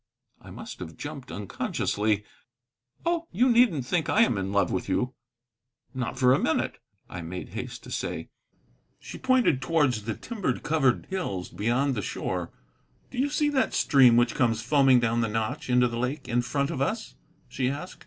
I 0.41 0.49
must 0.49 0.79
have 0.79 0.97
jumped 0.97 1.31
unconsciously. 1.31 2.23
"Oh, 3.05 3.27
you 3.31 3.51
needn't 3.51 3.85
think 3.85 4.09
I 4.09 4.21
am 4.23 4.35
in 4.35 4.51
love 4.51 4.71
with 4.71 4.89
you." 4.89 5.13
"Not 5.93 6.17
for 6.17 6.33
a 6.33 6.39
minute," 6.39 6.79
I 7.07 7.21
made 7.21 7.49
haste 7.49 7.83
to 7.83 7.91
say. 7.91 8.29
She 8.99 9.19
pointed 9.19 9.61
towards 9.61 10.05
the 10.05 10.15
timber 10.15 10.57
covered 10.59 11.05
hills 11.11 11.49
beyond 11.49 11.93
the 11.93 12.01
shore. 12.01 12.49
"Do 13.11 13.19
you 13.19 13.29
see 13.29 13.49
that 13.49 13.75
stream 13.75 14.17
which 14.17 14.33
comes 14.33 14.63
foaming 14.63 14.99
down 14.99 15.21
the 15.21 15.27
notch 15.29 15.69
into 15.69 15.87
the 15.87 15.99
lake 15.99 16.27
in 16.27 16.41
front 16.41 16.71
of 16.71 16.81
us?" 16.81 17.13
she 17.47 17.69
asked. 17.69 17.99